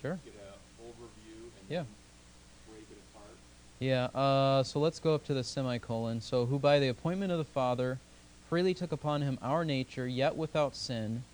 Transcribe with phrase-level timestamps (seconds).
[0.00, 0.18] Sure.
[0.24, 1.84] Get an overview and Yeah.
[2.70, 3.36] break it apart.
[3.80, 6.20] Yeah, uh, so let's go up to the semicolon.
[6.20, 7.98] So, who by the appointment of the Father
[8.48, 11.24] freely took upon him our nature, yet without sin,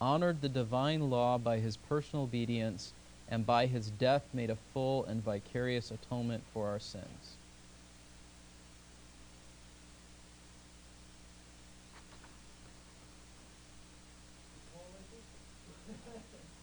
[0.00, 2.92] honored the divine law by his personal obedience,
[3.28, 7.36] and by his death made a full and vicarious atonement for our sins.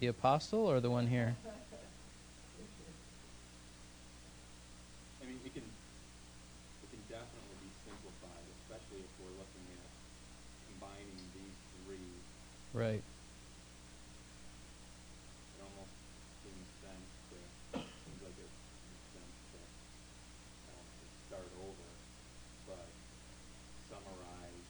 [0.04, 1.34] The apostle or the one here?
[1.48, 1.48] I
[5.24, 9.88] mean, it can, it can definitely be simplified, especially if we're looking at
[10.76, 11.56] combining these
[11.88, 12.04] three.
[12.76, 13.00] Right.
[15.56, 15.96] It almost
[16.44, 17.40] seems sense to,
[17.80, 19.60] seems like it makes sense to,
[20.68, 21.88] I don't know, to start over,
[22.68, 22.92] but
[23.88, 24.68] summarize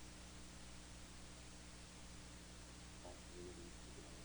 [3.01, 4.21] all three of these together.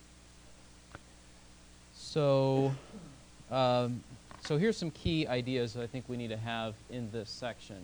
[2.19, 2.74] So,
[3.48, 4.02] um,
[4.44, 7.77] so here's some key ideas that I think we need to have in this section.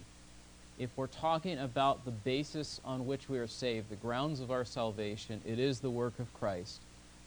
[0.77, 4.65] If we're talking about the basis on which we are saved, the grounds of our
[4.65, 6.81] salvation, it is the work of Christ.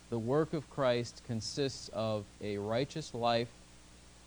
[0.10, 3.48] The work of Christ consists of a righteous life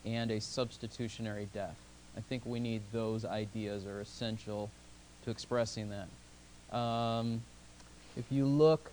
[0.03, 1.77] and a substitutionary death.
[2.17, 4.71] I think we need those ideas are essential
[5.25, 6.75] to expressing that.
[6.75, 7.43] Um,
[8.17, 8.89] if you look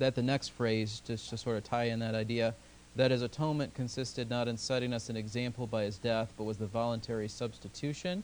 [0.00, 2.54] at the next phrase, just to sort of tie in that idea,
[2.96, 6.56] that his atonement consisted not in setting us an example by his death, but was
[6.56, 8.22] the voluntary substitution.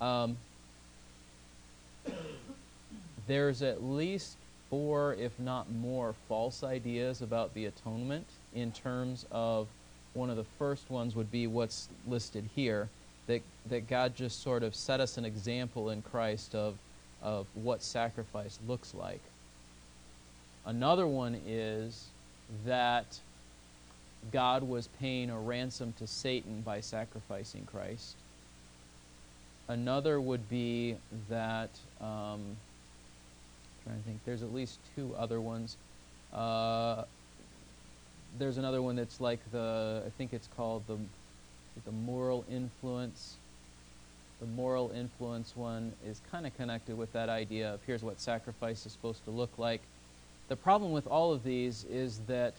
[0.00, 0.36] Um,
[3.26, 4.36] there's at least
[4.68, 9.66] four, if not more, false ideas about the atonement in terms of
[10.14, 12.88] one of the first ones would be what's listed here
[13.26, 16.76] that, that God just sort of set us an example in Christ of,
[17.22, 19.20] of what sacrifice looks like.
[20.66, 22.06] Another one is
[22.64, 23.18] that
[24.32, 28.16] God was paying a ransom to Satan by sacrificing Christ.
[29.68, 30.96] Another would be
[31.28, 32.56] that, um,
[33.84, 35.76] trying to think, there's at least two other ones.
[36.32, 37.04] Uh,
[38.38, 40.96] there's another one that's like the, I think it's called the,
[41.84, 43.36] the moral influence.
[44.40, 48.86] The moral influence one is kind of connected with that idea of here's what sacrifice
[48.86, 49.82] is supposed to look like.
[50.48, 52.54] The problem with all of these is that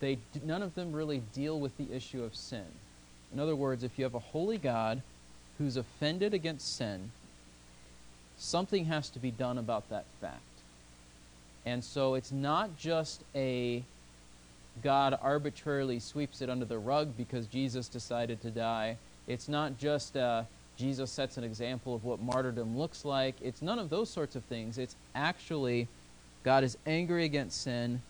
[0.00, 2.64] they none of them really deal with the issue of sin.
[3.32, 5.02] In other words, if you have a holy God
[5.58, 7.10] who's offended against sin,
[8.38, 10.40] something has to be done about that fact.
[11.64, 13.82] And so it's not just a
[14.82, 18.96] God arbitrarily sweeps it under the rug because Jesus decided to die.
[19.26, 20.44] It's not just uh,
[20.76, 23.34] Jesus sets an example of what martyrdom looks like.
[23.42, 24.78] It's none of those sorts of things.
[24.78, 25.88] It's actually
[26.42, 28.02] God is angry against sin.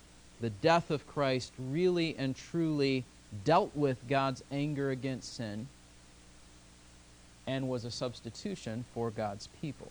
[0.43, 3.05] The death of Christ really and truly
[3.45, 5.69] dealt with God's anger against sin
[7.47, 9.91] and was a substitution for God's people.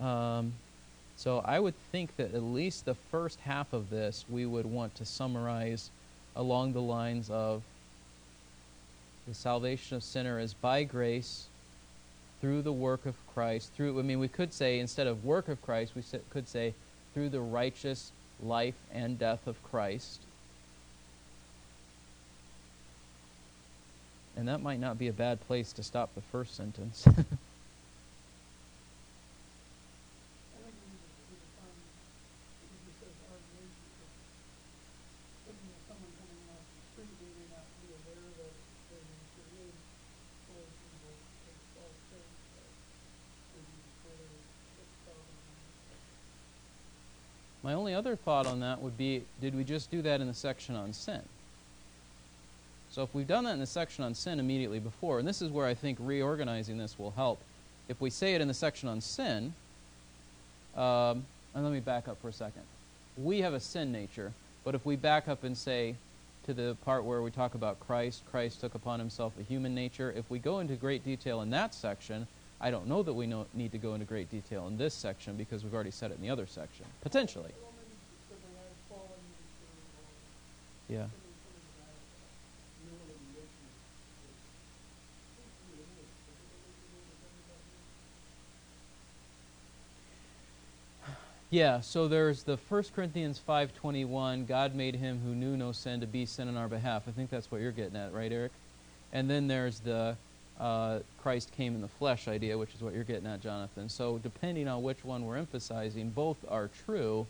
[0.00, 0.54] Um,
[1.16, 4.94] so I would think that at least the first half of this we would want
[4.94, 5.90] to summarize
[6.34, 7.62] along the lines of
[9.28, 11.48] the salvation of sinner is by grace
[12.40, 13.72] through the work of Christ.
[13.74, 16.72] Through I mean we could say instead of work of Christ we could say
[17.16, 18.12] through the righteous
[18.42, 20.20] life and death of Christ.
[24.36, 27.04] And that might not be a bad place to stop the first sentence.
[27.08, 27.24] I think we
[30.92, 31.80] need to redefine,
[32.60, 34.12] because it says our grace, because
[35.48, 38.52] thinking of someone coming off the street, they may not be aware that
[38.92, 39.72] their nature is
[40.52, 41.16] towards evil,
[41.48, 42.28] it's all sin,
[42.60, 44.36] so maybe further
[44.84, 45.40] expel them.
[47.66, 50.34] My only other thought on that would be did we just do that in the
[50.34, 51.20] section on sin?
[52.92, 55.50] So if we've done that in the section on sin immediately before, and this is
[55.50, 57.40] where I think reorganizing this will help.
[57.88, 59.52] If we say it in the section on sin,
[60.76, 61.24] um,
[61.56, 62.62] and let me back up for a second.
[63.16, 65.96] We have a sin nature, but if we back up and say
[66.44, 70.14] to the part where we talk about Christ, Christ took upon himself a human nature,
[70.16, 72.28] if we go into great detail in that section,
[72.60, 75.36] I don't know that we know, need to go into great detail in this section
[75.36, 76.86] because we've already said it in the other section.
[77.02, 77.52] Potentially.
[80.88, 81.06] Yeah.
[91.50, 96.06] Yeah, so there's the 1 Corinthians 5:21, God made him who knew no sin to
[96.06, 97.04] be sin on our behalf.
[97.06, 98.50] I think that's what you're getting at, right, Eric?
[99.12, 100.16] And then there's the
[100.58, 103.88] uh, Christ came in the flesh idea, which is what you're getting at, Jonathan.
[103.88, 107.28] So depending on which one we're emphasizing, both are true,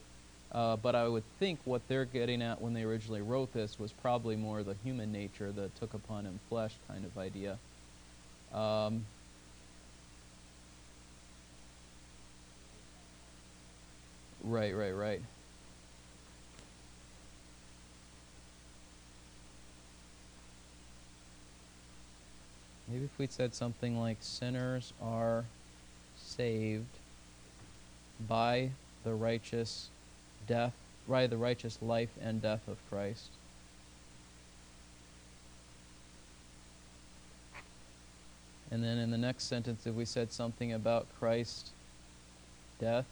[0.52, 3.92] Uh, but I would think what they're getting at when they originally wrote this was
[3.92, 7.60] probably more the human nature, the took upon him flesh kind of idea.
[8.52, 9.08] Um,
[14.40, 15.22] right, right, right.
[23.06, 25.44] If we'd said something like sinners are
[26.16, 26.98] saved
[28.28, 28.70] by
[29.04, 29.88] the righteous
[30.48, 30.74] death,
[31.08, 33.28] by the righteous life and death of Christ.
[38.72, 41.70] And then in the next sentence, if we said something about Christ's
[42.80, 43.06] death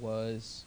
[0.00, 0.64] was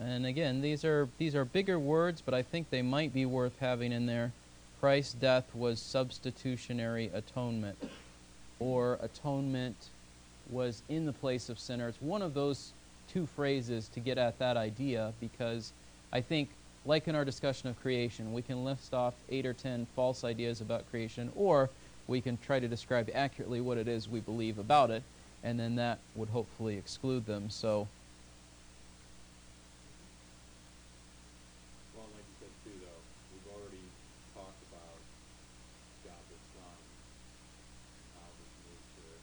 [0.00, 3.58] and again these are these are bigger words but i think they might be worth
[3.60, 4.32] having in there.
[4.80, 7.76] Christ's death was substitutionary atonement
[8.58, 9.76] or atonement
[10.50, 11.94] was in the place of sinners.
[12.00, 12.72] One of those
[13.12, 15.72] two phrases to get at that idea because
[16.12, 16.48] i think
[16.86, 20.60] like in our discussion of creation we can list off eight or ten false ideas
[20.60, 21.68] about creation or
[22.06, 25.02] we can try to describe accurately what it is we believe about it
[25.42, 27.48] and then that would hopefully exclude them.
[27.48, 27.86] So
[31.96, 33.02] Well, like you said too, though,
[33.32, 33.84] we've already
[34.36, 34.98] talked about
[36.04, 36.76] God the Son,
[38.20, 39.16] how his nature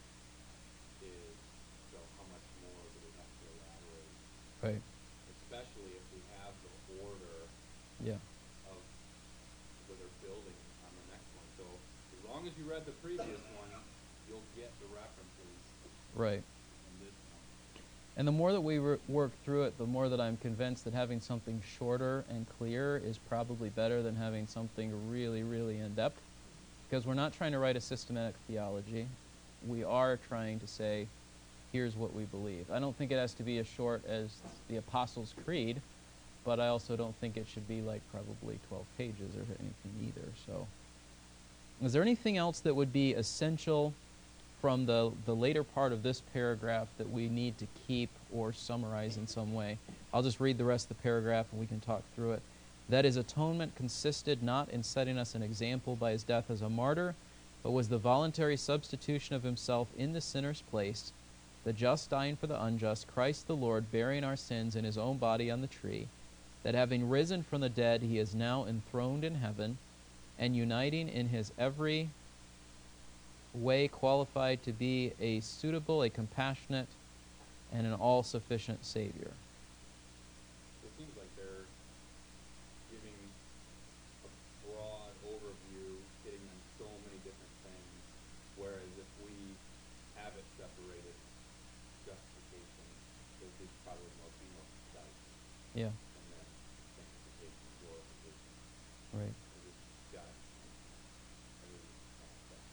[1.05, 1.33] is,
[1.93, 4.09] so how much more do we have to elaborate?
[4.65, 4.81] right
[5.45, 6.73] Especially if we have the
[7.05, 7.37] order
[8.01, 8.17] yeah
[8.73, 8.79] of
[9.85, 11.47] where they're building on the next one.
[11.61, 13.26] So as long as you read the previous one, you'll get the references
[16.17, 17.83] right in this one.
[18.17, 21.21] And the more that we work through it, the more that I'm convinced that having
[21.21, 26.19] something shorter and clear is probably better than having something really, really in depth.
[26.89, 29.07] Because we're not trying to write a systematic theology.
[29.67, 31.07] We are trying to say,
[31.73, 32.71] here's what we believe.
[32.71, 34.29] I don't think it has to be as short as
[34.69, 35.81] the Apostles' Creed,
[36.45, 40.27] but I also don't think it should be like probably 12 pages or anything either.
[40.45, 40.65] So,
[41.83, 43.93] is there anything else that would be essential?
[44.61, 49.17] from the, the later part of this paragraph that we need to keep or summarize
[49.17, 49.77] in some way.
[50.13, 52.41] I'll just read the rest of the paragraph and we can talk through it.
[52.89, 56.69] That his atonement consisted not in setting us an example by his death as a
[56.69, 57.15] martyr,
[57.61, 61.11] but was the voluntary substitution of himself in the sinner's place,
[61.63, 65.17] the just dying for the unjust, Christ the Lord bearing our sins in his own
[65.17, 66.07] body on the tree,
[66.63, 69.77] that having risen from the dead, he is now enthroned in heaven,
[70.39, 72.09] and uniting in his every
[73.53, 76.87] way qualified to be a suitable, a compassionate,
[77.73, 79.31] and an all sufficient Savior.
[80.85, 81.65] It seems like they're
[82.93, 83.17] giving
[84.23, 84.29] a
[84.65, 85.89] broad overview,
[86.23, 87.91] hitting on so many different things,
[88.61, 89.33] whereas if we
[90.21, 91.17] have it separated,
[92.05, 92.85] justification,
[93.41, 95.17] it would probably more be more concise,
[95.75, 96.45] Yeah, and then
[96.93, 98.53] sanctification, glorification,
[99.17, 99.33] right.
[99.33, 100.29] because it's got
[101.65, 101.83] every
[102.21, 102.65] aspect.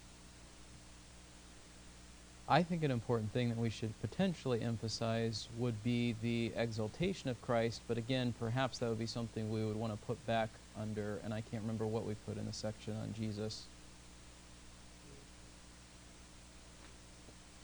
[2.55, 7.43] I think an important thing that we should potentially emphasize would be the exaltation of
[7.43, 11.19] Christ, but again, perhaps that would be something we would want to put back under,
[11.25, 13.65] and I can't remember what we put in the section on Jesus.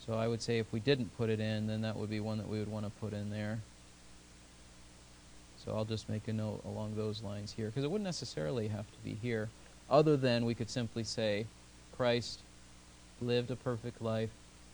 [0.04, 2.38] So I would say if we didn't put it in, then that would be one
[2.38, 3.61] that we would want to put in there.
[5.64, 8.90] So I'll just make a note along those lines here, because it wouldn't necessarily have
[8.90, 9.50] to be here,
[9.88, 11.47] other than we could simply say,
[11.97, 12.40] Christ
[13.20, 14.30] lived a perfect life,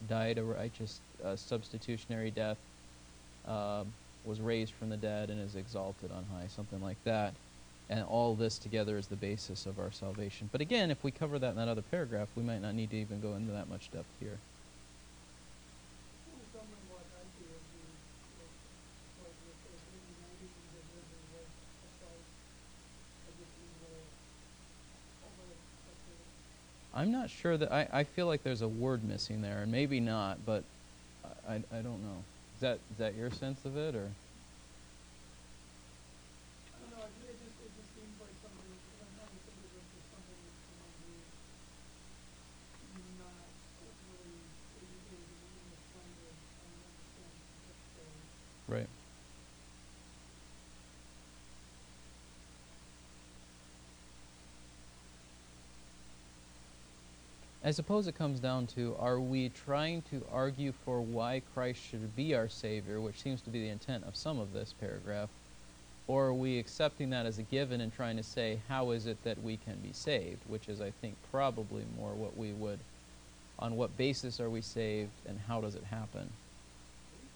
[0.06, 2.58] died a righteous uh, substitutionary death,
[3.46, 3.86] um,
[4.24, 7.34] was raised from the dead, and is exalted on high, something like that.
[7.88, 10.48] And all this together is the basis of our salvation.
[10.50, 12.96] But again, if we cover that in that other paragraph, we might not need to
[12.96, 14.38] even go into that much depth here.
[16.26, 17.86] Well, something like I do would be,
[18.42, 18.50] like,
[19.22, 22.26] like if there's any ninety in the river was a site,
[23.22, 24.02] I just leave it
[25.22, 25.46] over,
[25.94, 26.18] okay.
[27.06, 30.00] I'm not sure that I, I feel like there's a word missing there, and maybe
[30.00, 30.64] not, but
[31.48, 32.25] I, I, don't know.
[32.56, 34.14] Is that is that your sense of it, or I
[36.82, 39.54] don't know, it, it just, it just seems like something, if I'm trying to think
[39.54, 41.14] of it, just something that's gonna be
[43.22, 43.38] not
[43.86, 44.42] overly
[44.82, 47.38] educated in English language, I don't understand
[47.70, 48.82] necessarily.
[48.82, 48.90] right?
[57.66, 62.14] I suppose it comes down to are we trying to argue for why Christ should
[62.14, 65.30] be our Savior, which seems to be the intent of some of this paragraph,
[66.06, 69.25] or are we accepting that as a given and trying to say, how is it
[69.25, 72.78] that we can be saved, which is, I think, probably more what we would,
[73.58, 76.20] on what basis are we saved and how does it happen?
[76.20, 77.28] Are you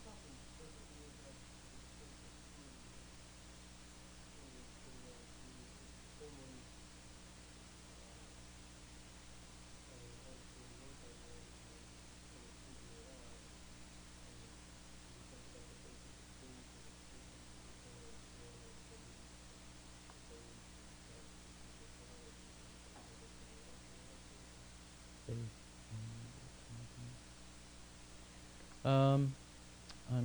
[28.85, 29.35] Um,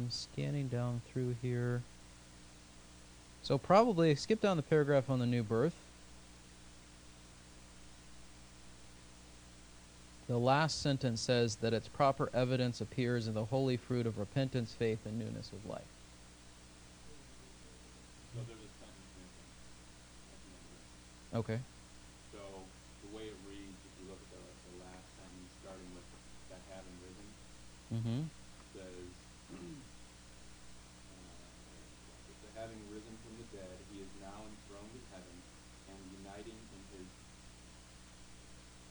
[0.06, 1.82] I'm scanning down through here.
[3.42, 5.74] So probably skip down the paragraph on the new birth.
[10.28, 14.76] The last sentence says that its proper evidence appears in the holy fruit of repentance,
[14.78, 15.82] faith, and newness of life.
[18.36, 19.50] So there's a sentence missing
[20.30, 21.50] at the end of it.
[21.50, 21.60] Okay.
[22.30, 22.42] So
[23.10, 26.06] the way it reads, if you look at the, the last sentence, starting with
[26.54, 27.26] that having risen,
[27.90, 28.22] Mm-hmm.
[28.74, 29.10] says,
[29.56, 29.72] uh,
[32.44, 35.38] the having risen from the dead, he is now enthroned in heaven
[35.94, 37.08] and uniting in his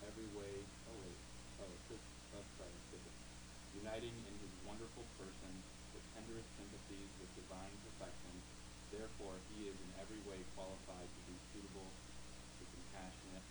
[0.08, 0.52] every way.
[0.88, 1.18] Oh wait,
[1.60, 2.00] oh, it says,
[2.38, 3.16] oh, sorry, it says it.
[3.82, 5.52] Uniting in his wonderful person
[5.92, 8.32] the tenderest sympathies with divine perfection.
[9.04, 13.44] Therefore, he is in every way qualified to be suitable, to compassionate,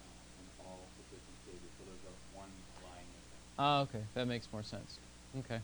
[0.00, 1.72] uh, and all sufficient Savior.
[1.76, 2.48] So there's a one
[2.80, 3.42] line missing.
[3.60, 4.00] Ah, okay.
[4.16, 4.96] That makes more sense.
[5.44, 5.60] Okay.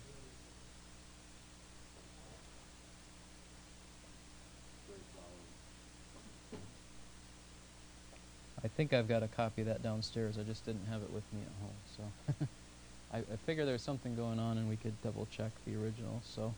[8.63, 10.37] I think I've got a copy of that downstairs.
[10.37, 11.81] I just didn't have it with me at home.
[11.97, 12.45] So
[13.17, 16.21] I, I figure there's something going on, and we could double check the original.
[16.23, 16.53] So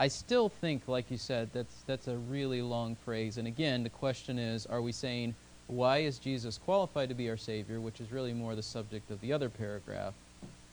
[0.00, 3.36] I still think, like you said, that's that's a really long phrase.
[3.36, 5.34] And again, the question is: Are we saying
[5.66, 9.20] why is Jesus qualified to be our Savior, which is really more the subject of
[9.20, 10.14] the other paragraph,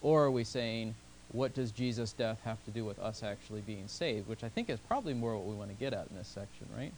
[0.01, 0.93] or are we saying
[1.31, 4.29] what does Jesus' death have to do with us actually being saved?
[4.29, 6.67] Which I think is probably more what we want to get at in this section,
[6.77, 6.93] right?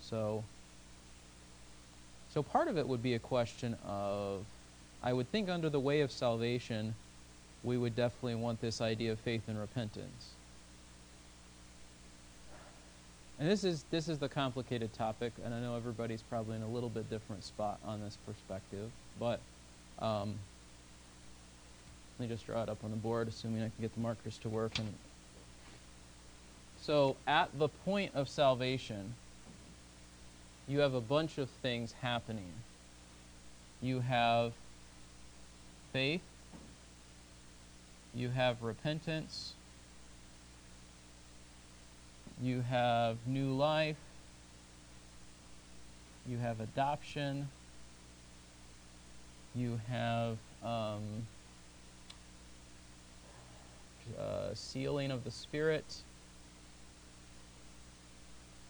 [0.00, 0.44] So.
[2.32, 4.44] So part of it would be a question of,
[5.02, 6.94] I would think under the way of salvation,
[7.64, 10.30] we would definitely want this idea of faith and repentance.
[13.40, 16.68] And this is this is the complicated topic, and I know everybody's probably in a
[16.68, 19.40] little bit different spot on this perspective, but
[19.98, 20.34] um,
[22.18, 24.36] let me just draw it up on the board, assuming I can get the markers
[24.42, 24.78] to work.
[24.78, 24.92] And
[26.82, 29.14] so, at the point of salvation,
[30.68, 32.52] you have a bunch of things happening.
[33.80, 34.52] You have
[35.94, 36.20] faith,
[38.14, 39.54] you have repentance,
[42.42, 43.96] you have new life,
[46.28, 47.48] you have adoption,
[49.54, 51.02] you have um,
[54.18, 56.02] uh, sealing of the Spirit,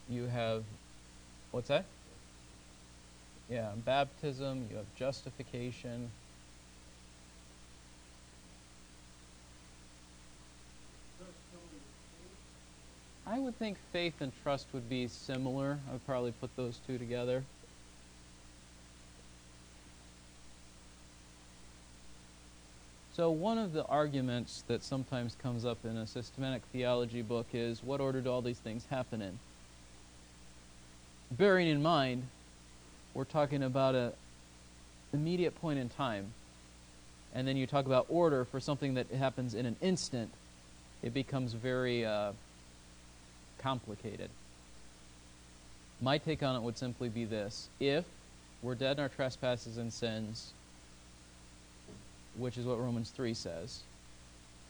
[0.08, 0.64] you have
[1.52, 1.84] What's that?
[3.50, 6.08] Yeah, baptism, you have justification.
[13.30, 15.78] I would think faith and trust would be similar.
[15.88, 17.44] I would probably put those two together.
[23.14, 27.84] So, one of the arguments that sometimes comes up in a systematic theology book is
[27.84, 29.38] what order do all these things happen in?
[31.30, 32.25] bearing in mind
[33.14, 34.12] we're talking about a
[35.12, 36.26] immediate point in time
[37.34, 40.28] and then you talk about order for something that happens in an instant
[41.02, 42.32] it becomes very uh,
[43.61, 44.31] complicated.
[46.00, 47.69] My take on it would simply be this.
[47.79, 48.05] If
[48.62, 50.52] we're dead in our trespasses and sins
[52.37, 53.81] which is what romans 3 says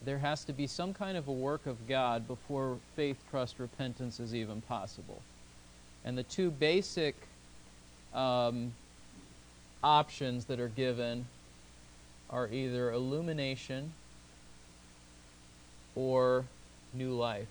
[0.02, 4.18] there has to be some kind of a work of god before faith trust repentance
[4.18, 5.20] is even possible.
[6.04, 7.14] And the two basic
[8.14, 8.72] um,
[9.84, 11.26] options that are given
[12.30, 13.92] are either illumination
[15.94, 16.46] or
[16.94, 17.48] new life.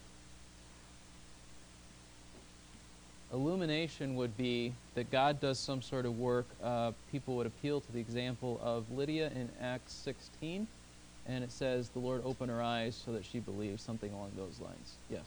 [3.31, 6.48] Illumination would be that God does some sort of work.
[6.63, 10.67] Uh, people would appeal to the example of Lydia in Acts 16,
[11.27, 14.59] and it says, The Lord opened her eyes so that she believed, something along those
[14.59, 14.95] lines.
[15.12, 15.25] Yes.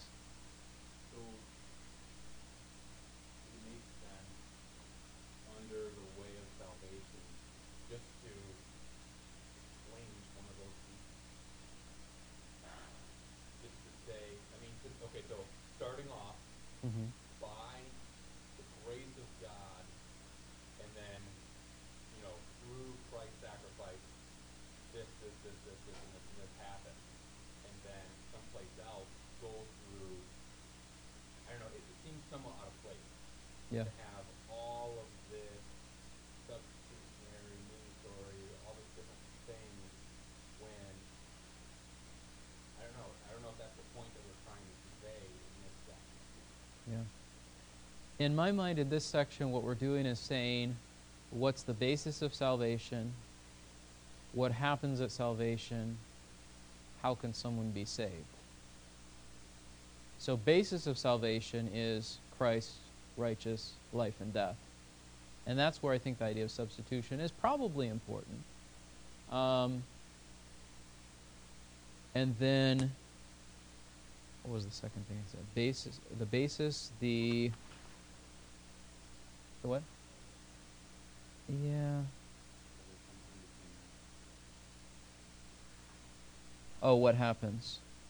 [0.82, 3.46] Under the way of salvation, just to claim one of those.
[3.62, 3.62] Just to say, I mean, okay.
[3.62, 4.34] So, it makes sense
[5.62, 7.22] under the way of salvation
[7.88, 8.32] just to
[9.62, 11.16] explain each one of those pieces.
[13.62, 15.38] Just to say, I mean, to, okay, so
[15.78, 16.34] starting off
[16.82, 17.14] Mm-hmm.
[17.38, 17.78] by
[18.58, 19.84] the grace of God,
[20.82, 21.20] and then,
[22.18, 24.02] you know, through Christ's sacrifice,
[24.90, 26.98] this, this, this, this, this, and this, and this happened.
[27.70, 28.02] And then
[28.34, 29.06] someplace else,
[29.38, 30.18] go through,
[31.46, 33.06] I don't know, it, it seems somewhat out of place
[33.70, 33.86] Yeah.
[33.86, 35.62] to have all of this
[36.50, 39.86] substitutionary mini story, all these different things,
[40.58, 40.90] when,
[42.82, 45.22] I don't know, I don't know if that's the point that we're trying to convey
[45.30, 46.18] in this section.
[46.90, 47.06] Yeah.
[48.22, 50.76] In my mind, in this section, what we're doing is saying
[51.32, 53.12] what's the basis of salvation,
[54.32, 55.98] what happens at salvation,
[57.02, 58.12] how can someone be saved?
[60.20, 62.76] So, basis of salvation is Christ's
[63.16, 64.54] righteous life and death.
[65.44, 68.38] And that's where I think the idea of substitution is probably important.
[69.32, 69.82] Um,
[72.14, 72.92] and then,
[74.44, 75.40] what was the second thing I said?
[75.56, 77.50] Basis, the basis, the,
[79.62, 79.82] the what?
[81.48, 82.02] Yeah.
[86.82, 87.78] Oh, what happens?
[87.78, 88.08] Sure.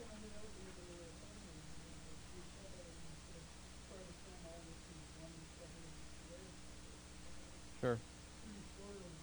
[0.00, 0.14] Sure.
[0.20, 2.70] mean, that would be a better way of saying it, you know, if you said
[2.70, 3.44] that and you said,
[3.88, 5.90] try to sum all this into one separate
[6.30, 6.44] way.
[7.80, 7.96] Sure.
[7.96, 9.16] Pretty short and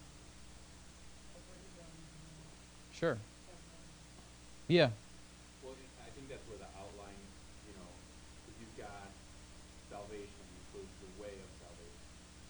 [1.31, 2.51] I'll break it down into, you know,
[2.91, 3.15] Sure.
[3.47, 3.87] half an hour.
[4.67, 4.89] Yeah.
[5.61, 7.21] Well, it- I think that's where the outline,
[7.69, 7.89] you know,
[8.49, 9.13] if you've got
[9.93, 12.01] salvation includes the way of salvation,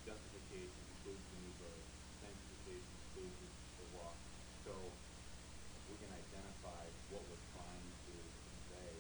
[0.08, 1.86] justification includes the new birth,
[2.24, 3.50] sanctification includes the,
[3.84, 4.16] the walk.
[4.64, 6.27] So if
[7.10, 8.14] what we're trying to
[8.50, 8.92] convey,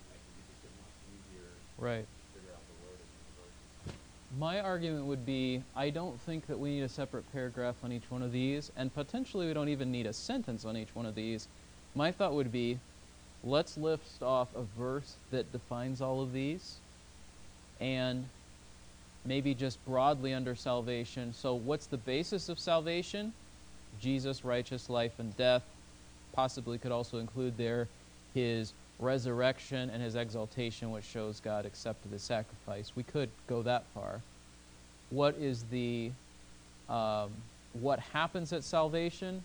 [0.00, 2.06] can make it much easier Right.
[2.06, 3.98] to figure out the wording in the verse.
[4.38, 8.10] My argument would be I don't think that we need a separate paragraph on each
[8.10, 11.14] one of these, and potentially we don't even need a sentence on each one of
[11.14, 11.48] these.
[11.94, 12.78] My thought would be
[13.44, 16.80] let's lift off a verse that defines all of these,
[17.80, 18.24] and
[19.24, 21.32] maybe just broadly under salvation.
[21.32, 23.32] So, what's the basis of salvation?
[24.00, 25.71] Jesus' righteous life and death.
[26.32, 27.88] Possibly could also include there
[28.34, 32.92] his resurrection and his exaltation, which shows God accepted the sacrifice.
[32.94, 34.20] We could go that far.
[35.10, 36.12] What is the
[36.88, 37.30] um,
[37.74, 39.42] what happens at salvation?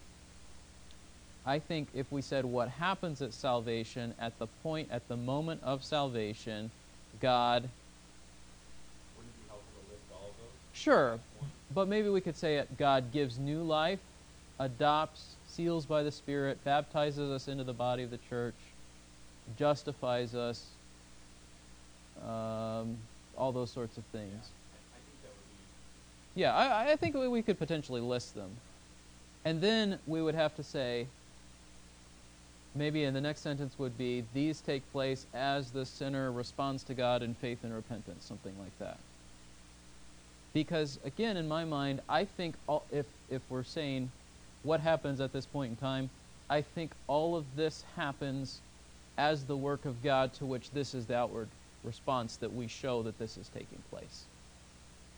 [1.45, 5.61] I think if we said what happens at salvation, at the point, at the moment
[5.63, 6.69] of salvation,
[7.21, 7.69] God
[9.15, 10.77] Wouldn't it be helpful to list all of those?
[10.77, 11.19] Sure,
[11.73, 13.99] but maybe we could say it God gives new life,
[14.59, 18.53] adopts, seals by the Spirit, baptizes us into the body of the church,
[19.57, 20.63] justifies us,
[22.23, 22.95] um,
[23.35, 24.31] all those sorts of things.
[24.31, 28.35] I, I think that would be Yeah, I, I think we we could potentially list
[28.35, 28.51] them.
[29.45, 31.07] And then we would have to say,
[32.75, 36.93] maybe in the next sentence would be, these take place as the sinner responds to
[36.93, 38.97] God in faith and repentance, something like that.
[40.53, 44.11] Because, again, in my mind, I think all, if, if we're saying
[44.67, 46.09] what happens at this point in time,
[46.49, 48.59] I think all of this happens
[49.17, 51.47] as the work of God to which this is the outward
[51.85, 54.25] response that we show that this is taking place.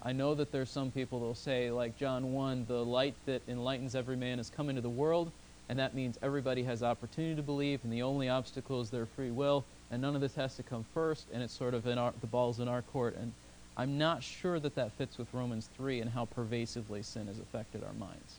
[0.03, 3.41] I know that there's some people that will say, like John 1, the light that
[3.49, 5.31] enlightens every man has come into the world,
[5.67, 9.31] and that means everybody has opportunity to believe, and the only obstacle is their free
[9.31, 12.13] will, and none of this has to come first, and it's sort of in our,
[12.21, 13.17] the ball's in our court.
[13.19, 13.33] And
[13.75, 17.83] I'm not sure that that fits with Romans 3 and how pervasively sin has affected
[17.83, 18.37] our minds.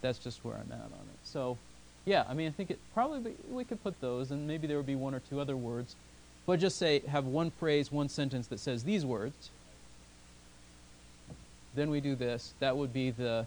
[0.00, 1.18] That's just where I'm at on it.
[1.24, 1.58] So,
[2.04, 4.76] yeah, I mean, I think it probably be, we could put those, and maybe there
[4.76, 5.96] would be one or two other words,
[6.46, 9.50] but just say have one phrase, one sentence that says these words.
[11.74, 12.54] Then we do this.
[12.60, 13.46] That would be the,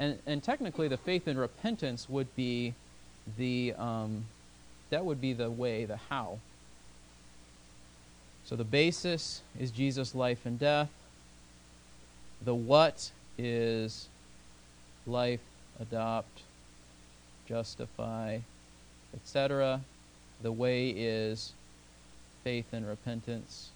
[0.00, 2.74] and and technically the faith and repentance would be
[3.38, 4.24] the um,
[4.90, 6.38] that would be the way, the how.
[8.44, 10.90] So the basis is Jesus' life and death.
[12.44, 14.08] The what is
[15.06, 15.40] life,
[15.80, 16.42] adopt,
[17.48, 18.38] justify,
[19.14, 19.80] etc.
[20.42, 21.52] The way is
[22.42, 23.70] faith and repentance.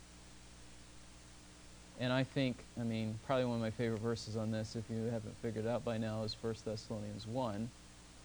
[2.01, 5.05] And I think, I mean, probably one of my favorite verses on this, if you
[5.07, 7.69] haven't figured it out by now, is 1 Thessalonians 1.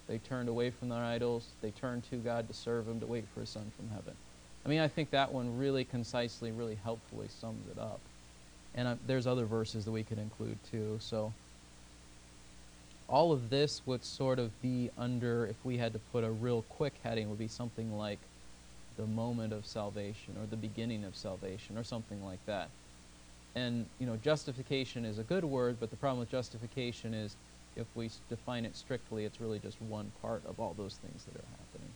[0.08, 1.48] They turned away from their idols.
[1.62, 4.14] They turned to God to serve Him, to wait for His Son from heaven.
[4.66, 8.00] I mean, I think that one really concisely, really helpfully sums it up.
[8.76, 10.98] And there's other verses that we could include too.
[11.00, 11.34] So
[13.10, 16.64] all of this would sort of be under, if we had to put a real
[16.64, 18.20] quick heading, would be something like
[18.98, 22.70] the moment of salvation or the beginning of salvation or something like that.
[23.56, 27.36] And, you know, justification is a good word, but the problem with justification is
[27.76, 31.36] if we define it strictly, it's really just one part of all those things that
[31.36, 31.90] are happening.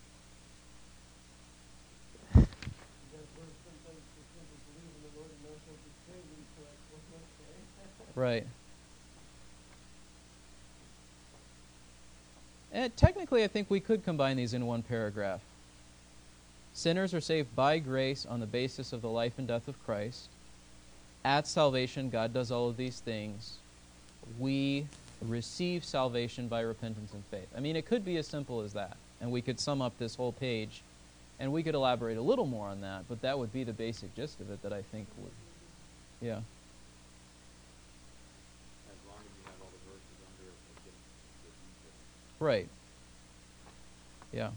[2.36, 6.41] That word sometimes just simply believe in the Lord and thou shalt be saved, and
[6.46, 7.58] it's like, well, okay.
[8.15, 8.46] Right.
[12.78, 15.42] And technically, I think we could combine these in one paragraph.
[16.76, 20.30] Sinners are saved by grace on the basis of the life and death of Christ.
[21.26, 23.58] At salvation, God does all of these things.
[24.38, 24.86] We
[25.26, 27.48] receive salvation by repentance and faith.
[27.58, 28.96] I mean, it could be as simple as that.
[29.22, 30.84] And we could sum up this whole page
[31.40, 34.13] and we could elaborate a little more on that, but that would be the basic
[34.16, 35.32] gist of it that I think would.
[36.22, 36.38] Yeah.
[36.38, 36.44] As
[39.08, 39.18] long
[42.39, 42.67] Right.
[44.32, 44.50] Yeah.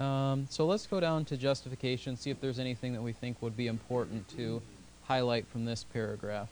[0.00, 3.56] Um, so let's go down to justification, see if there's anything that we think would
[3.56, 4.62] be important to
[5.04, 6.48] highlight from this paragraph.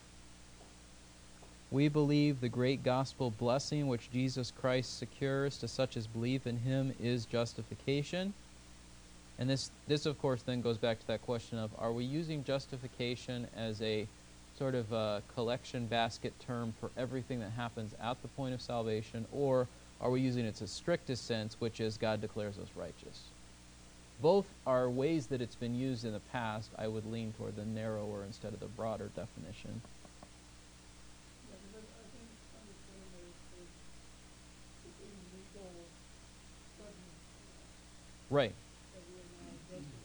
[1.70, 6.58] We believe the great gospel blessing which Jesus Christ secures to such as believe in
[6.58, 8.34] him is justification.
[9.38, 12.44] And this, this of course, then goes back to that question of are we using
[12.44, 14.06] justification as a
[14.58, 19.24] sort of a collection basket term for everything that happens at the point of salvation,
[19.32, 19.68] or
[20.00, 23.22] are we using its strictest sense, which is God declares us righteous?
[24.20, 26.70] Both are ways that it's been used in the past.
[26.76, 29.80] I would lean toward the narrower instead of the broader definition.
[31.48, 31.54] Right.
[31.54, 32.26] Yeah, I, I think
[32.58, 33.70] understand there's, there's,
[34.90, 35.70] it's a legal
[36.82, 37.14] judgment
[38.28, 38.50] Right.
[38.50, 40.02] that we are now addressing.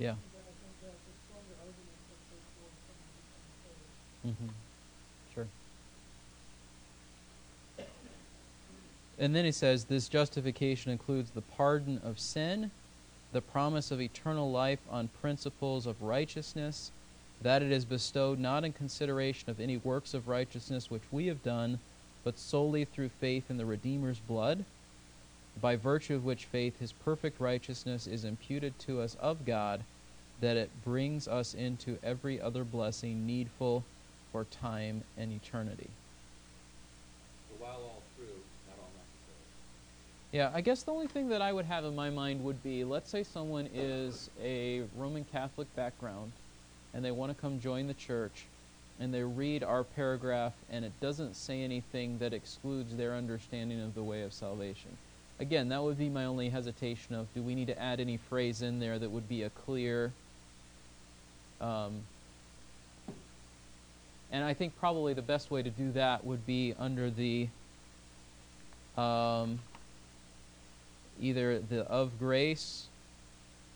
[0.00, 0.16] Yeah.
[0.16, 3.28] That I think that's a stronger argument to put forward someone who's
[4.26, 4.48] Mm-hmm.
[5.34, 5.46] Sure.
[9.18, 12.70] And then he says this justification includes the pardon of sin,
[13.32, 16.90] the promise of eternal life on principles of righteousness,
[17.42, 21.42] that it is bestowed not in consideration of any works of righteousness which we have
[21.42, 21.78] done,
[22.24, 24.64] but solely through faith in the Redeemer's blood,
[25.60, 29.82] by virtue of which faith his perfect righteousness is imputed to us of God,
[30.40, 33.84] that it brings us into every other blessing needful
[34.32, 35.88] for time and eternity.
[37.48, 38.26] So while all true,
[38.68, 39.38] not all necessary.
[40.32, 42.84] Yeah, I guess the only thing that I would have in my mind would be
[42.84, 46.32] let's say someone is a Roman Catholic background
[46.94, 48.44] and they want to come join the church
[48.98, 53.94] and they read our paragraph and it doesn't say anything that excludes their understanding of
[53.94, 54.96] the way of salvation.
[55.38, 58.60] Again, that would be my only hesitation of do we need to add any phrase
[58.60, 60.12] in there that would be a clear
[61.62, 62.02] um,
[64.32, 67.48] and I think probably the best way to do that would be under the
[68.96, 69.58] um,
[71.20, 72.86] either the of grace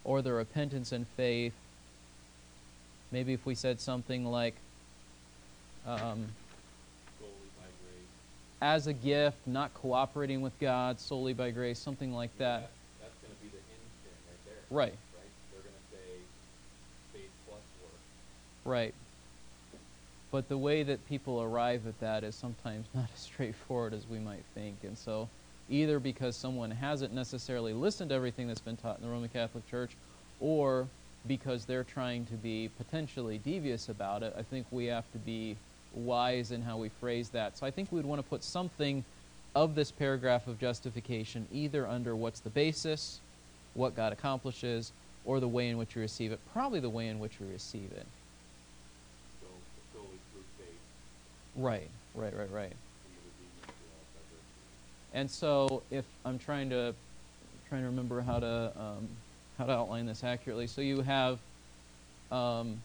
[0.04, 1.54] or the repentance and faith.
[3.10, 4.54] Maybe if we said something like,
[5.86, 6.26] um,
[7.18, 8.08] Solely by grace.
[8.60, 12.60] as a gift, not cooperating with God solely by grace, something like that.
[12.60, 14.76] That's, that's gonna be the end thing right there.
[14.76, 14.94] Right.
[15.14, 15.32] Right?
[15.52, 16.18] They're gonna say
[17.12, 18.00] faith plus work.
[18.64, 18.94] Right.
[20.34, 24.18] But the way that people arrive at that is sometimes not as straightforward as we
[24.18, 24.78] might think.
[24.82, 25.28] And so,
[25.70, 29.64] either because someone hasn't necessarily listened to everything that's been taught in the Roman Catholic
[29.70, 29.92] Church,
[30.40, 30.88] or
[31.28, 35.56] because they're trying to be potentially devious about it, I think we have to be
[35.94, 37.56] wise in how we phrase that.
[37.56, 39.04] So, I think we would want to put something
[39.54, 43.20] of this paragraph of justification either under what's the basis,
[43.74, 44.90] what God accomplishes,
[45.24, 46.40] or the way in which we receive it.
[46.52, 48.06] Probably the way in which we receive it.
[49.40, 49.46] So
[49.94, 50.80] solely through faith
[51.56, 52.72] Right, right, right, right.
[55.12, 56.94] And so, if I'm trying to
[57.68, 59.08] trying to remember how to um,
[59.58, 61.38] how to outline this accurately, so you have
[62.32, 62.80] um,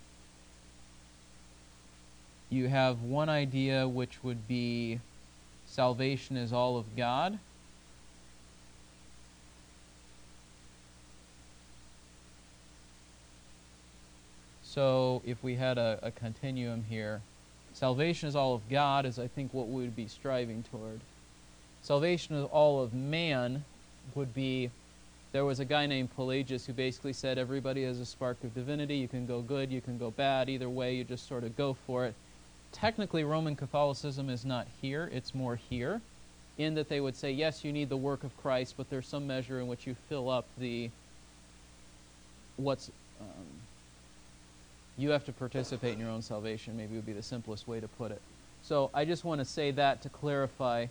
[2.51, 4.99] you have one idea which would be
[5.65, 7.39] salvation is all of God.
[14.63, 17.21] So, if we had a, a continuum here,
[17.79, 20.99] salvation is all of God is I think what we would be striving toward.
[21.81, 23.63] Salvation of all of man
[24.15, 24.69] would be
[25.31, 28.95] there was a guy named Pelagius who basically said everybody has a spark of divinity.
[28.95, 30.49] You can go good, you can go bad.
[30.49, 32.15] Either way, you just sort of go for it.
[32.73, 36.01] Technically, Roman Catholicism is not here, it's more here,
[36.57, 39.25] in that they would say, yes, you need the work of Christ, but there's some
[39.25, 40.89] measure in which you fill up the
[42.57, 42.91] what's.
[43.21, 43.45] Um,
[44.99, 47.87] you have to participate in your own salvation, maybe would be the simplest way to
[47.87, 48.21] put it.
[48.63, 50.87] So I just want to say that to clarify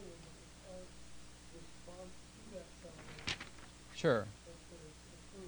[0.06, 0.80] it, but it's our
[1.52, 3.36] response to that salvation.
[3.94, 4.24] Sure.
[4.24, 5.44] The, the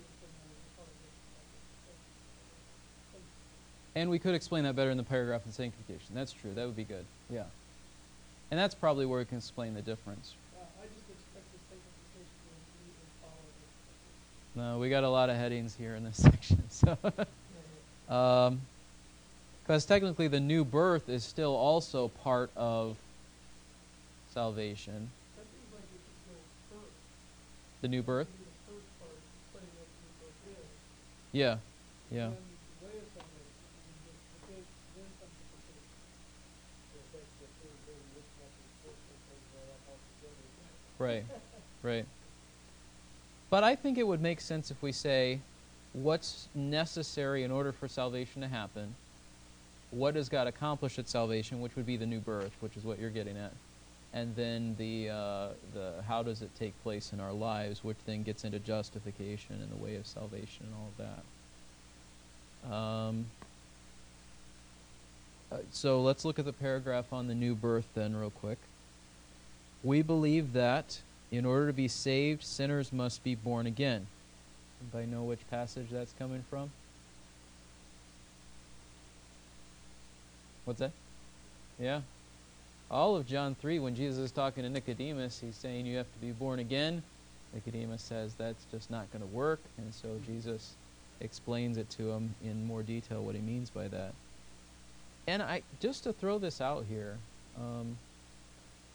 [3.95, 4.11] and the of.
[4.11, 6.15] We could explain that better in the paragraph on sanctification.
[6.15, 6.53] That's true.
[6.55, 7.07] That would be good.
[7.31, 7.45] Yeah.
[8.53, 10.35] And that's probably where we can explain the difference.
[14.55, 16.63] No, we got a lot of headings here in this section.
[16.69, 16.99] So,
[18.11, 18.51] um, Yeah,
[19.63, 22.99] because technically the new birth is still also part of
[24.35, 25.09] salvation.
[27.81, 28.29] The new birth?
[28.29, 29.17] Yeah, the first part,
[29.49, 30.69] explain what new birth is.
[31.33, 31.57] Yeah,
[32.13, 32.29] yeah.
[32.29, 33.49] Then the way of salvation,
[33.89, 35.73] and then the big, then sanctification.
[41.03, 41.25] Right,
[41.83, 42.05] right.
[43.51, 45.41] But I think it would make sense if we say
[45.93, 48.95] what's necessary in order for salvation to happen,
[49.91, 52.99] what does God accomplish at salvation, which would be the new birth, which is what
[52.99, 53.53] you're getting at,
[54.15, 58.23] and then the uh, the how does it take place in our lives, which then
[58.23, 60.97] gets into justification and the way of salvation and all of
[62.71, 62.75] that.
[62.75, 63.27] Um,
[65.51, 68.59] uh, so let's look at the paragraph on the new birth then, real quick.
[69.85, 74.07] We believe that in order to be saved, sinners must be born again.
[74.81, 76.71] Anybody know which passage that's coming from?
[80.65, 80.93] What's that?
[81.81, 82.03] Yeah.
[82.91, 86.19] All of John 3, when Jesus is talking to Nicodemus, he's saying you have to
[86.19, 87.03] be born again.
[87.55, 90.75] Nicodemus says that's just not going to work, and so Jesus
[91.21, 94.13] explains it to him in more detail what he means by that.
[95.27, 97.17] And I just to throw this out here,
[97.57, 97.97] um,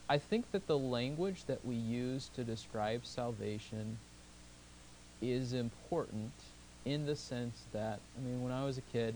[0.09, 3.97] I think that the language that we use to describe salvation
[5.21, 6.31] is important
[6.85, 9.13] in the sense that, I mean, when I was a kid,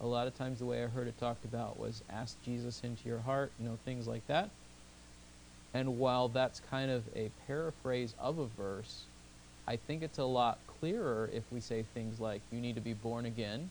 [0.00, 3.08] a lot of times the way I heard it talked about was ask Jesus into
[3.08, 4.50] your heart, you know, things like that.
[5.72, 9.04] And while that's kind of a paraphrase of a verse,
[9.66, 12.92] I think it's a lot clearer if we say things like, you need to be
[12.94, 13.70] born again,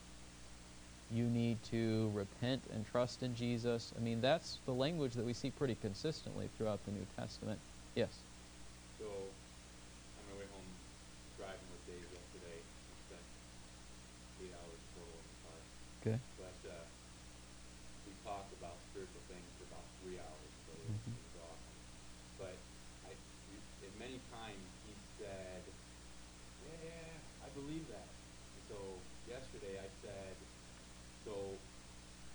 [1.12, 3.93] you need to repent and trust in Jesus.
[3.98, 7.60] I mean, that's the language that we see pretty consistently throughout the New Testament.
[7.96, 8.12] Yes.
[9.00, 10.67] So, on my way home,
[11.39, 13.26] driving with Dave yesterday, we spent
[14.43, 15.60] eight hours total in the car.
[16.04, 16.20] Okay.
[16.36, 16.76] But uh,
[18.04, 21.15] we talked about spiritual things for about three hours, so it was, Mhm.
[21.15, 21.78] it was awesome.
[22.36, 22.56] But
[23.08, 23.12] I,
[23.48, 23.56] we,
[23.88, 24.93] and many times he
[25.24, 25.63] said,
[26.67, 28.78] "Yeah, yeah, I believe that." And so
[29.32, 30.36] yesterday I said,
[31.26, 31.34] "So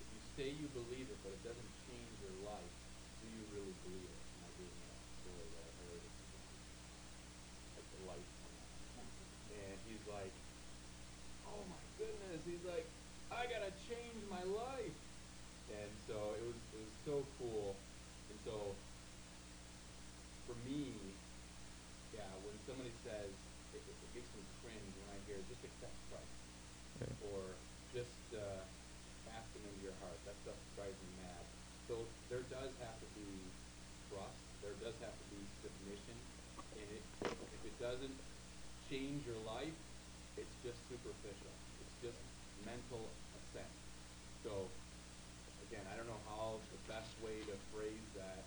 [0.02, 2.74] if you say you believe it, but it doesn't change your life,
[3.22, 6.02] do you really believe it?" And I gave him a story that I heard.
[7.72, 9.06] Like the light went on.
[9.56, 10.34] And he's like,
[11.48, 12.40] oh my goodness.
[12.44, 12.86] He's like,
[13.42, 14.94] I gotta change my life.
[15.74, 17.74] And so it was it was so cool.
[18.30, 18.54] And so
[20.46, 20.94] for me,
[22.14, 23.34] yeah, when somebody says
[23.74, 26.38] it, it, it gives me cringe when I hear just accept Christ
[27.02, 27.18] Right.
[27.34, 27.42] or
[27.90, 28.62] just uh,
[29.34, 30.18] ask him into your heart.
[30.22, 31.42] That stuff drives me mad.
[31.90, 31.98] So
[32.30, 33.26] there does have to be
[34.06, 34.38] trust.
[34.62, 36.14] There does have to be submission.
[36.78, 38.18] And it, if it doesn't
[38.86, 39.74] change your life,
[40.38, 41.50] it's just superficial.
[41.82, 42.22] It's just
[42.62, 43.02] mental
[43.52, 43.68] assent.
[44.48, 44.64] So
[45.68, 48.40] again, I don't know how the best way to phrase that,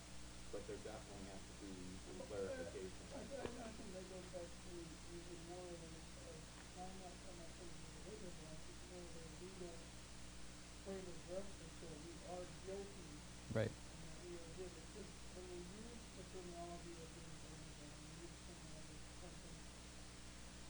[0.50, 1.74] but there definitely has to be
[2.10, 3.02] some clarification.
[3.13, 7.38] I, I, I think that goes back to using more of an, uh, not, I'm
[7.38, 7.65] not a
[8.10, 9.78] legal one, it's more of a legal
[10.89, 13.10] frame of reference, so we are guilty
[13.54, 13.70] Right.
[13.70, 14.82] and that we are guilty.
[14.98, 19.58] Just when we use the terminology of being born when we use terminology of something,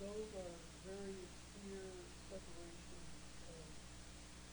[0.04, 1.24] those are very
[1.56, 1.88] clear
[2.30, 2.85] separations of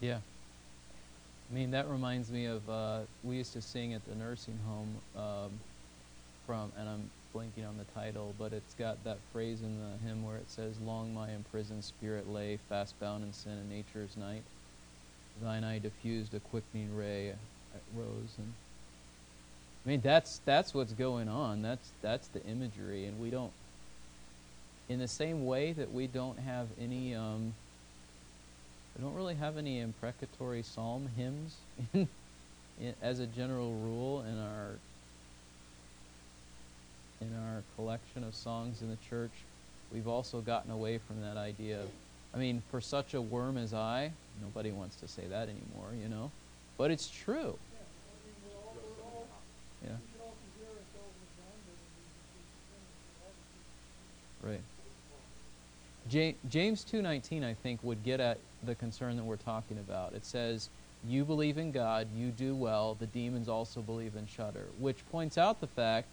[0.00, 0.18] Yeah.
[1.50, 4.96] I mean, that reminds me of uh, we used to sing at the nursing home
[5.16, 5.50] um,
[6.46, 10.26] from, and I'm blanking on the title, but it's got that phrase in the hymn
[10.26, 14.42] where it says, "Long my imprisoned spirit lay, fast bound in sin and nature's night.
[15.42, 17.36] Thine eye diffused a quickening ray at
[17.94, 18.52] rose." And
[19.84, 21.62] I mean, that's that's what's going on.
[21.62, 23.52] That's that's the imagery, and we don't.
[24.88, 27.14] In the same way that we don't have any.
[27.14, 27.52] Um,
[28.96, 31.54] we don't really have any imprecatory psalm hymns
[31.94, 32.08] in,
[32.80, 34.78] in, as a general rule in our
[37.20, 39.32] in our collection of songs in the church.
[39.92, 41.88] We've also gotten away from that idea of,
[42.34, 46.08] I mean, for such a worm as I, nobody wants to say that anymore, you
[46.08, 46.30] know.
[46.76, 47.58] but it's true.
[49.82, 49.96] Yeah,
[54.42, 54.75] Right.
[56.10, 60.12] Ja- James 2:19 I think would get at the concern that we're talking about.
[60.14, 60.68] It says,
[61.08, 65.36] "You believe in God, you do well, the demons also believe and shudder," which points
[65.38, 66.08] out the fact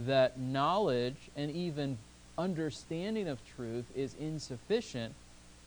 [0.00, 1.98] that knowledge and even
[2.36, 5.14] understanding of truth is insufficient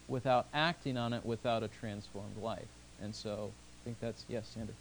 [0.07, 2.67] without acting on it without a transformed life.
[3.01, 4.75] And so, I think that's yes, Sandra.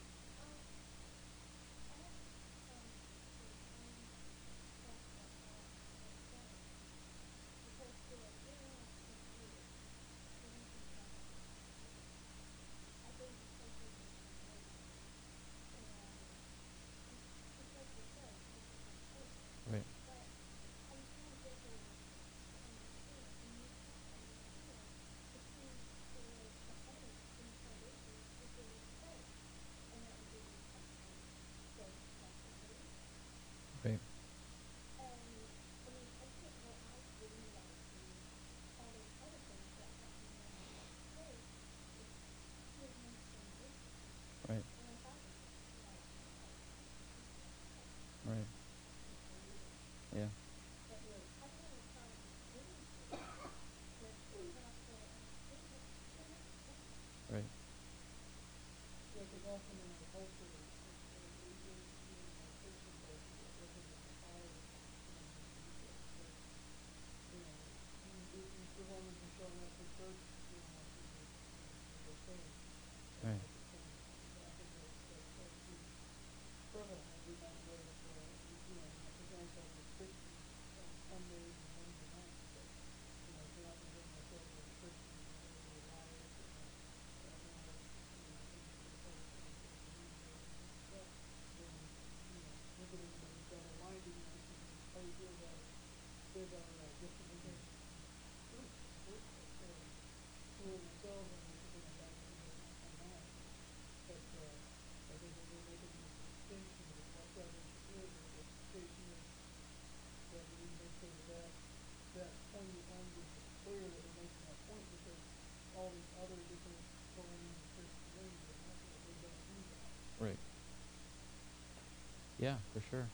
[122.40, 123.06] Yeah, for sure.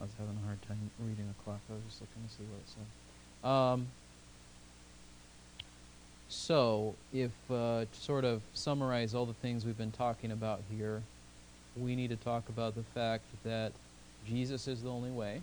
[0.00, 1.60] I was having a hard time reading the clock.
[1.70, 3.48] I was just looking to see what it said.
[3.48, 3.86] Um,
[6.28, 11.02] so, if uh, to sort of summarize all the things we've been talking about here,
[11.76, 13.72] we need to talk about the fact that
[14.28, 15.40] Jesus is the only way,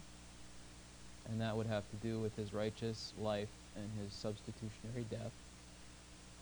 [1.29, 5.31] and that would have to do with his righteous life and his substitutionary death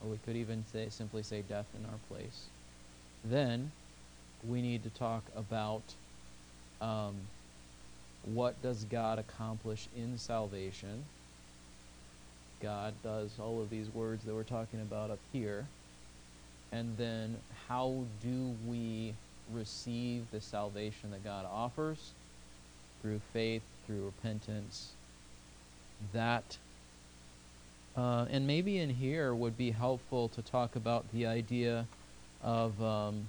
[0.03, 2.47] or we could even say simply say death in our place.
[3.23, 3.71] Then
[4.47, 5.81] we need to talk about
[6.81, 7.15] um,
[8.23, 11.03] what does God accomplish in salvation.
[12.61, 15.65] God does all of these words that we're talking about up here.
[16.71, 19.13] And then how do we
[19.53, 22.11] receive the salvation that God offers?
[23.01, 24.91] Through faith, through repentance.
[26.13, 26.57] That
[27.95, 31.87] uh, and maybe in here would be helpful to talk about the idea
[32.47, 33.27] of um,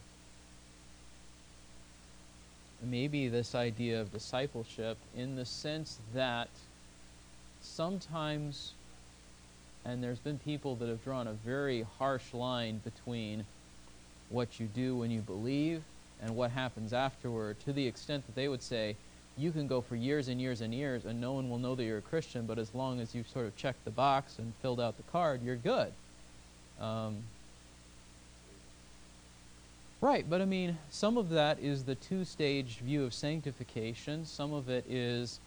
[2.85, 6.49] maybe this idea of discipleship in the sense that
[7.61, 8.75] sometimes,
[9.85, 13.45] and there's been people that have drawn a very harsh line between
[14.31, 15.83] what you do when you believe
[16.23, 18.95] and what happens afterward, to the extent that they would say,
[19.37, 21.83] you can go for years and years and years and no one will know that
[21.83, 24.81] you're a Christian, but as long as you've sort of checked the box and filled
[24.81, 25.93] out the card, you're good.
[26.81, 27.25] Um,
[30.01, 34.53] right, but I mean, some of that is the two stage view of sanctification, some
[34.53, 35.41] of it is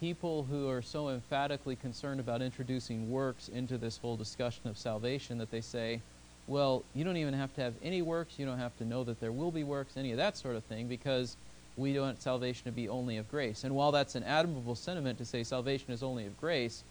[0.00, 5.38] people who are so emphatically concerned about introducing works into this whole discussion of salvation
[5.38, 6.00] that they say,
[6.46, 9.20] well, you don't even have to have any works, you don't have to know that
[9.20, 11.36] there will be works, any of that sort of thing, because
[11.76, 13.64] we don't want salvation to be only of grace.
[13.64, 16.82] And while that's an admirable sentiment to say salvation is only of grace,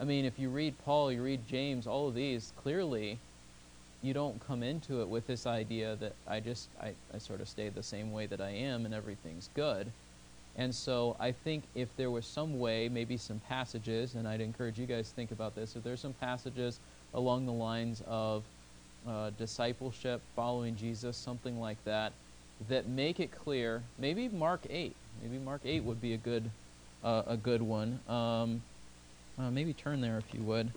[0.00, 3.18] I mean, if you read Paul, you read James, all of these, clearly
[4.02, 7.48] you don't come into it with this idea that I just, I, I sort of
[7.48, 9.90] stay the same way that I am and everything's good.
[10.56, 14.78] And so I think if there was some way, maybe some passages, and I'd encourage
[14.78, 16.80] you guys to think about this, if there's some passages
[17.14, 18.42] along the lines of
[19.06, 22.12] uh, discipleship, following Jesus, something like that,
[22.68, 23.82] that make it clear.
[23.98, 24.94] Maybe Mark 8.
[25.22, 26.50] Maybe Mark 8 would be a good,
[27.04, 28.00] uh, a good one.
[28.08, 28.62] Um,
[29.38, 30.72] uh, maybe turn there if you would.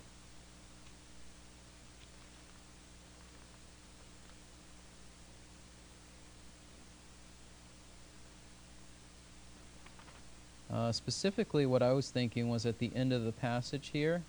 [10.72, 14.22] Uh, specifically, what I was thinking was at the end of the passage here.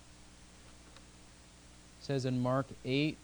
[1.98, 3.16] It says in Mark 8,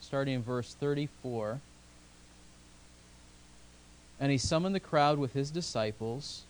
[0.00, 1.60] starting in verse 34.
[4.20, 6.42] And he summoned the crowd with his disciples,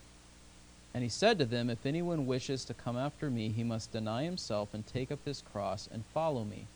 [0.93, 4.25] and he said to them, If anyone wishes to come after me, he must deny
[4.25, 6.67] himself and take up his cross and follow me.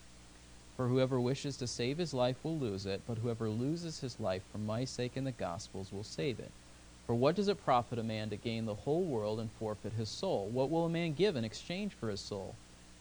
[0.76, 4.42] For whoever wishes to save his life will lose it, but whoever loses his life
[4.52, 6.52] for my sake and the gospel's will save it.
[7.06, 10.08] For what does it profit a man to gain the whole world and forfeit his
[10.08, 10.48] soul?
[10.52, 12.54] What will a man give in exchange for his soul?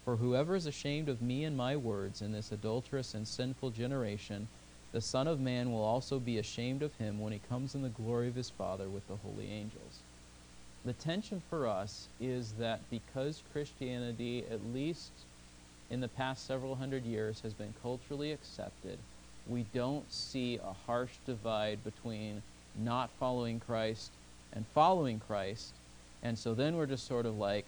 [0.04, 4.48] For whoever is ashamed of me and my words in this adulterous and sinful generation,
[4.92, 7.90] the Son of Man will also be ashamed of him when he comes in the
[7.90, 10.00] glory of his Father with the holy angels.
[10.84, 15.12] The tension for us is that because Christianity, at least
[15.92, 18.98] in the past several hundred years, has been culturally accepted,
[19.48, 22.42] we don't see a harsh divide between
[22.78, 24.12] not following Christ
[24.54, 25.74] and following Christ.
[26.24, 27.66] And so then we're just sort of like,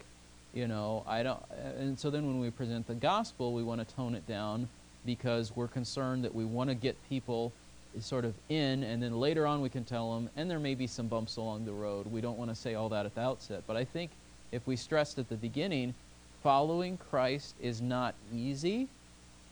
[0.52, 1.42] you know, I don't.
[1.78, 4.68] And so then when we present the gospel, we want to tone it down
[5.04, 7.52] because we're concerned that we want to get people
[8.00, 10.86] sort of in, and then later on we can tell them, and there may be
[10.86, 12.06] some bumps along the road.
[12.06, 13.62] We don't want to say all that at the outset.
[13.66, 14.10] But I think
[14.50, 15.94] if we stressed at the beginning,
[16.42, 18.88] following Christ is not easy,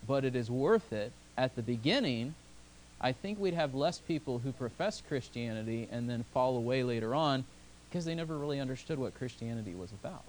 [0.09, 1.13] but it is worth it.
[1.37, 2.35] At the beginning,
[3.03, 7.45] I think we'd have less people who profess Christianity and then fall away later on
[7.89, 10.23] because they never really understood what Christianity was about.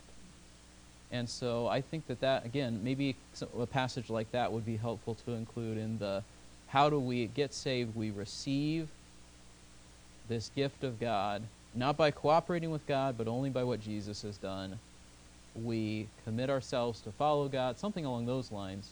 [1.11, 3.15] And so I think that that, again, maybe
[3.59, 6.23] a passage like that would be helpful to include in the
[6.67, 7.95] how do we get saved?
[7.95, 8.89] We receive
[10.27, 11.43] this gift of God,
[11.75, 14.79] not by cooperating with God, but only by what Jesus has done.
[15.55, 18.89] We commit ourselves to follow God, something along those lines.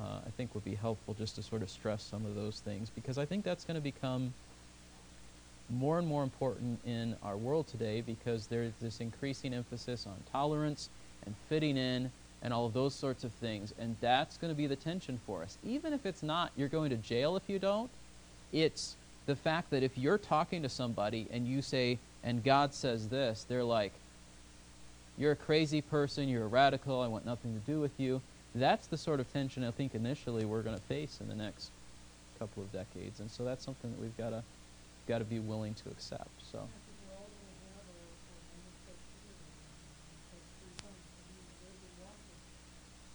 [0.00, 2.90] Uh, I think would be helpful just to sort of stress some of those things
[2.94, 4.32] because I think that's going to become
[5.70, 10.88] more and more important in our world today because there's this increasing emphasis on tolerance
[11.24, 12.10] and fitting in
[12.42, 13.72] and all of those sorts of things.
[13.78, 15.56] And that's going to be the tension for us.
[15.64, 17.90] Even if it's not, you're going to jail if you don't,
[18.52, 23.08] it's the fact that if you're talking to somebody and you say, and God says
[23.08, 23.92] this, they're like,
[25.16, 28.20] you're a crazy person, you're a radical, I want nothing to do with you.
[28.54, 31.72] That's the sort of tension I think initially we're going to face in the next
[32.38, 33.20] couple of decades.
[33.20, 34.44] And so that's something that we've got to
[35.08, 36.42] got to be willing to accept.
[36.50, 36.68] So.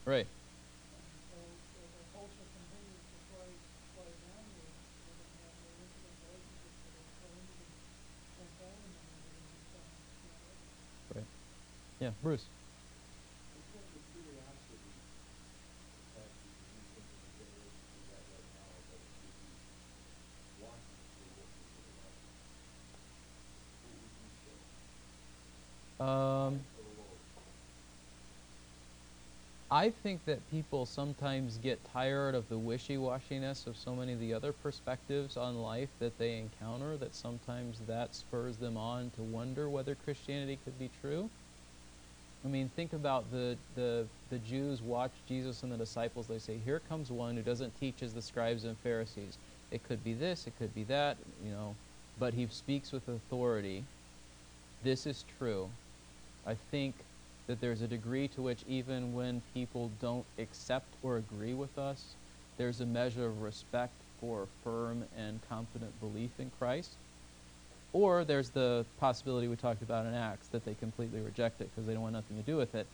[0.06, 0.28] Right.
[11.16, 11.26] Right.
[12.00, 12.50] Yeah, Bruce.
[29.78, 34.34] I think that people sometimes get tired of the wishy-washiness of so many of the
[34.34, 39.70] other perspectives on life that they encounter that sometimes that spurs them on to wonder
[39.70, 41.30] whether Christianity could be true.
[42.44, 46.26] I mean, think about the, the, the Jews watch Jesus and the disciples.
[46.26, 49.38] They say, here comes one who doesn't teach as the scribes and Pharisees.
[49.70, 51.76] It could be this, it could be that, you know,
[52.20, 53.84] but he speaks with authority.
[54.84, 55.70] This is true.
[56.48, 56.96] I think
[57.48, 62.04] that there's a degree to which even when people don't accept or agree with us,
[62.58, 66.92] there's a measure of respect for firm and confident belief in Christ.
[67.94, 71.88] Or there's the possibility we talked about in Acts that they completely reject it because
[71.88, 72.86] they don't want nothing to do with it.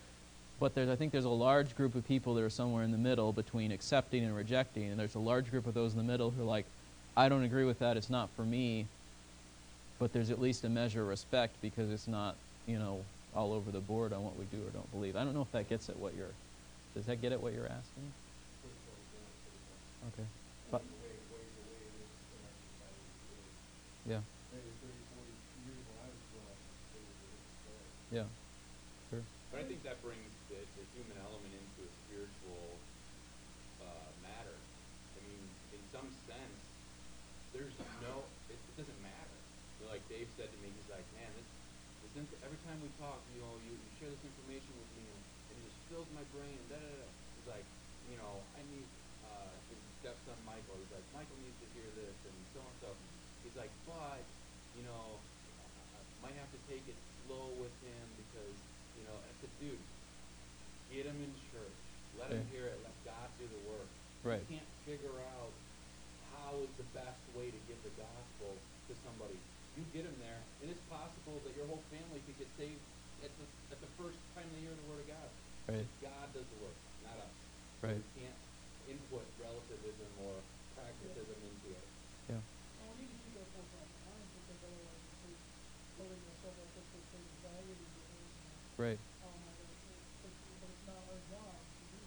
[0.59, 2.97] But there's, I think there's a large group of people that are somewhere in the
[2.97, 6.29] middle between accepting and rejecting, and there's a large group of those in the middle
[6.29, 6.65] who are like,
[7.17, 8.85] I don't agree with that, it's not for me,
[9.99, 12.35] but there's at least a measure of respect because it's not,
[12.67, 13.03] you know,
[13.35, 15.15] all over the board on what we do or don't believe.
[15.15, 16.33] I don't know if that gets at what you're.
[16.95, 18.05] Does that get at what you're asking?
[20.13, 20.27] Okay.
[20.69, 20.81] But,
[24.05, 24.19] yeah.
[28.13, 28.29] Yeah.
[29.09, 29.25] Sure.
[29.49, 32.61] But I think that brings the, the human element into a spiritual
[33.81, 34.53] uh, matter.
[34.53, 35.41] I mean,
[35.73, 36.61] in some sense,
[37.57, 37.73] there's
[38.05, 38.21] no,
[38.53, 39.37] it, it doesn't matter.
[39.81, 41.49] So like Dave said to me, he's like, man, this,
[42.05, 45.03] this inf- every time we talk, you know, you, you share this information with me,
[45.03, 47.09] and, and it just fills my brain, and da da da.
[47.35, 47.67] He's like,
[48.07, 48.87] you know, I need,
[49.27, 52.89] uh, his stepson Michael, he's like, Michael needs to hear this, and so and so.
[53.43, 54.23] He's like, but,
[54.79, 56.95] you know, I, might have to take it
[57.27, 58.55] slow with him because,
[58.95, 59.83] you know, I said, dude,
[60.87, 61.79] get him in church.
[62.15, 62.79] Let him hear it.
[62.79, 63.89] Let God do the work.
[64.23, 64.39] Right.
[64.47, 65.51] You can't figure out
[66.31, 68.55] how is the best way to give the gospel
[68.87, 69.35] to somebody.
[69.75, 72.79] You get him there, and it's possible that your whole family could get saved
[73.23, 75.29] at the, at the first time they hear the word of God.
[75.71, 75.87] Right.
[76.03, 77.35] God does the work, not us.
[77.79, 77.99] Right.
[77.99, 78.39] We can't
[78.91, 80.35] input relativism or
[80.75, 81.87] pragmatism into it.
[82.27, 82.43] Yeah.
[82.43, 85.39] And we need to keep our forefront in mind because otherwise we keep
[86.03, 87.93] loading ourselves up with this anxiety
[88.73, 88.97] Right.
[89.21, 89.85] oh my God, it's,
[90.25, 92.01] it's, but it's not our job to do.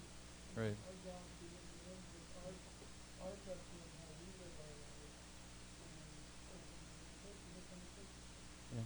[0.58, 0.74] Right.
[0.74, 2.52] Our job is to get in with our,
[3.22, 5.14] our testimony, how we live our lives.
[5.86, 5.96] And,
[7.22, 8.10] and, and, and,
[8.74, 8.82] Yeah.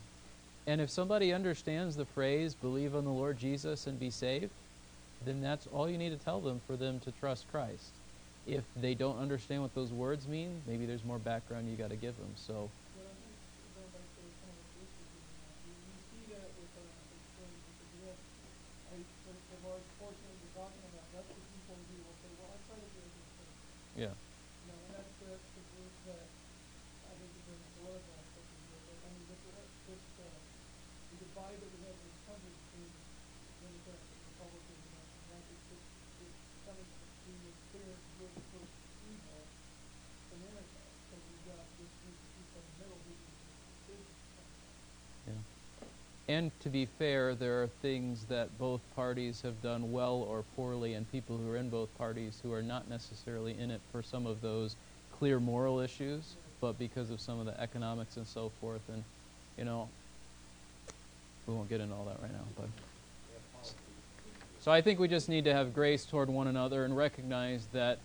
[0.70, 4.54] And if somebody understands the phrase "believe on the Lord Jesus and be saved,"
[5.26, 7.90] then that's all you need to tell them for them to trust Christ.
[8.46, 11.98] If they don't understand what those words mean, maybe there's more background you got to
[11.98, 12.30] give them.
[12.36, 13.34] So, But I think
[13.74, 16.70] going back to kind of what Bruce was getting at, we, we see that with
[16.78, 16.86] our
[17.18, 18.20] experience because we have,
[18.94, 18.96] I,
[19.26, 22.50] the, the large portion that you're talking about, that's the people who will say, well,
[22.54, 23.50] I try to do a good thing.
[24.06, 26.26] yeah, You know, and that's the, the group that
[27.10, 28.82] I think is very political aspect of it.
[28.86, 29.42] But, I mean, this,
[29.90, 30.38] this, uh,
[31.10, 32.90] the divide that we have in this country between
[33.60, 35.86] Democrats and Republicans, and I think it's just,
[36.24, 36.98] it's coming to
[37.28, 38.70] be a clear good versus
[39.10, 39.42] evil
[40.30, 40.80] in America.
[41.10, 44.16] So we've got this group of people in the middle who can make decisions.
[45.26, 45.42] yeah.
[46.30, 50.94] And to be fair, there are things that both parties have done well or poorly,
[50.94, 54.26] and people who are in both parties who are not necessarily in it for some
[54.28, 54.76] of those
[55.18, 58.82] clear moral issues, but because of some of the economics and so forth.
[58.92, 59.02] And,
[59.58, 59.88] you know,
[61.48, 62.68] we won't get into all that right now, but.
[64.60, 67.98] So I think we just need to have grace toward one another and recognize that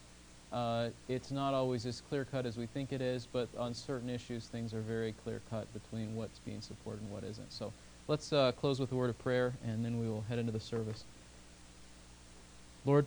[0.51, 4.09] uh, it's not always as clear cut as we think it is, but on certain
[4.09, 7.53] issues, things are very clear cut between what's being supported and what isn't.
[7.53, 7.71] So
[8.07, 10.59] let's uh, close with a word of prayer, and then we will head into the
[10.59, 11.03] service.
[12.85, 13.05] Lord,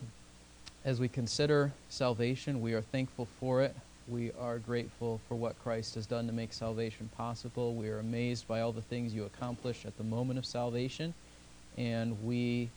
[0.83, 3.75] as we consider salvation, we are thankful for it.
[4.07, 7.75] We are grateful for what Christ has done to make salvation possible.
[7.75, 11.13] We are amazed by all the things you accomplish at the moment of salvation.
[11.77, 12.69] And we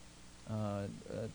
[0.51, 0.85] uh, uh,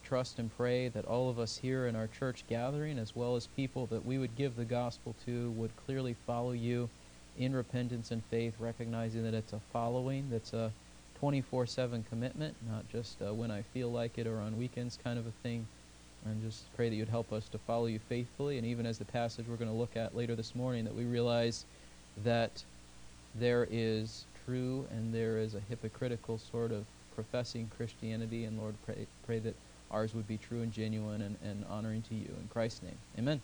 [0.03, 3.47] trust and pray that all of us here in our church gathering, as well as
[3.47, 6.89] people that we would give the gospel to, would clearly follow you
[7.37, 10.71] in repentance and faith, recognizing that it's a following that's a
[11.19, 15.17] 24 7 commitment, not just uh, when I feel like it or on weekends kind
[15.17, 15.67] of a thing.
[16.25, 18.57] And just pray that you'd help us to follow you faithfully.
[18.57, 21.05] And even as the passage we're going to look at later this morning, that we
[21.05, 21.63] realize
[22.23, 22.63] that
[23.35, 26.85] there is true and there is a hypocritical sort of
[27.15, 28.45] professing Christianity.
[28.45, 29.55] And Lord, pray, pray that
[29.89, 32.29] ours would be true and genuine and, and honoring to you.
[32.41, 33.39] In Christ's name, amen.